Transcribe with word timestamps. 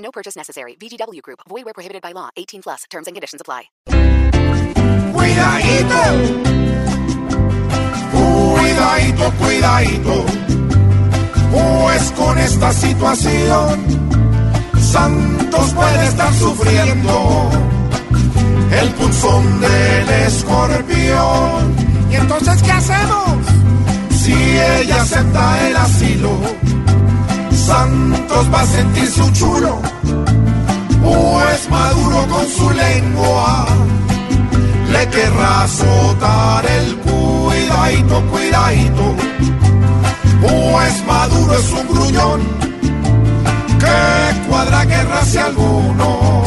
No 0.00 0.10
purchase 0.10 0.36
necessary. 0.36 0.76
VGW 0.76 1.22
Group. 1.22 1.40
Void 1.48 1.64
where 1.64 1.74
prohibited 1.74 2.02
by 2.02 2.12
law. 2.12 2.30
18 2.36 2.62
plus. 2.62 2.84
Terms 2.90 3.06
and 3.06 3.14
conditions 3.14 3.40
apply. 3.40 3.70
Cuidadito. 5.12 6.02
Cuidadito, 8.12 9.32
cuidadito. 9.38 10.26
Pues 11.52 12.12
con 12.12 12.38
esta 12.38 12.72
situación, 12.72 13.80
Santos 14.80 15.72
puede 15.74 16.06
estar 16.06 16.32
sufriendo 16.34 17.50
el 18.80 18.88
punzón 18.90 19.60
del 19.60 20.08
escorpión. 20.26 21.76
¿Y 22.10 22.14
entonces 22.16 22.62
qué 22.62 22.70
hacemos? 22.70 23.46
Si 24.10 24.32
ella 24.32 25.02
acepta 25.02 25.68
el 25.68 25.76
asilo, 25.76 26.38
Santos 28.40 28.54
va 28.54 28.60
a 28.62 28.66
sentir 28.66 29.06
su 29.06 29.30
chulo, 29.32 29.80
pues 31.02 31.70
Maduro 31.70 32.26
con 32.26 32.46
su 32.48 32.70
lengua 32.70 33.66
le 34.90 35.08
querrá 35.08 35.64
azotar 35.64 36.64
el 36.66 36.96
cuidadito, 36.96 38.22
cuidadito, 38.30 39.14
pues 40.40 41.04
Maduro 41.06 41.54
es 41.54 41.72
un 41.72 41.88
gruñón 41.88 42.40
que 43.78 44.48
cuadra 44.48 44.84
guerra 44.84 45.24
si 45.24 45.38
alguno 45.38 46.42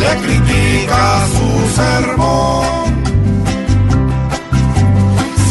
le 0.00 0.16
critica 0.26 1.26
su 1.36 1.74
sermón. 1.74 2.86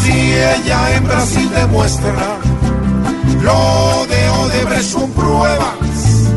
Si 0.03 0.33
ella 0.33 0.95
en 0.95 1.03
Brasil 1.03 1.49
demuestra 1.49 2.37
lo 3.41 4.05
de 4.07 4.34
Odebrecht 4.55 4.89
son 4.91 5.11
pruebas, 5.11 6.29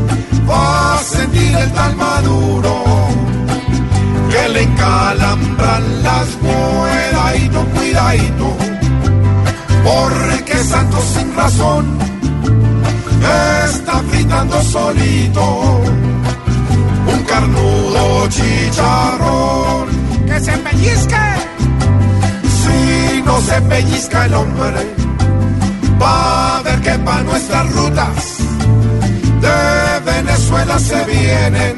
va 0.49 0.95
a 0.95 1.03
sentir 1.03 1.55
el 1.55 1.71
tal 1.71 1.95
Maduro 1.95 2.83
que 4.29 4.49
le 4.49 4.63
encalambran 4.63 6.03
las 6.03 6.27
cuidadito, 6.41 7.65
cuidadito, 7.75 8.57
porque 9.83 10.55
Santos 10.63 11.03
sin 11.15 11.35
razón 11.35 11.97
está 13.65 14.01
gritando 14.11 14.61
solito 14.63 15.81
un 17.13 17.23
carnudo 17.23 18.27
chicharrón. 18.27 19.87
Que 20.27 20.39
se 20.39 20.57
pellizque. 20.57 21.25
Si 22.59 23.21
no 23.23 23.39
se 23.41 23.61
pellizca 23.61 24.25
el 24.25 24.33
hombre, 24.33 25.08
va 26.01 26.57
a 26.57 26.61
ver 26.63 26.81
que 26.81 26.91
para 26.99 27.23
nuestras 27.23 27.71
rutas 27.73 28.37
de 29.41 30.11
Venezuela 30.11 30.79
se 30.79 31.03
vienen 31.05 31.75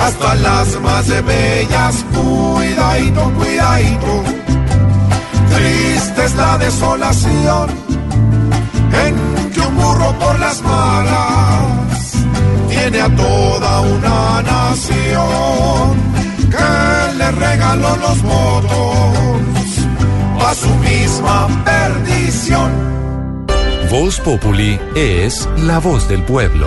hasta 0.00 0.34
las 0.36 0.80
más 0.80 1.06
bellas. 1.24 2.04
Cuidadito, 2.12 3.30
cuidadito, 3.38 4.22
triste 5.54 6.24
es 6.24 6.34
la 6.34 6.58
desolación 6.58 7.91
Voz 23.92 24.18
Populi 24.20 24.80
es 24.94 25.46
la 25.58 25.78
voz 25.78 26.08
del 26.08 26.22
pueblo. 26.22 26.66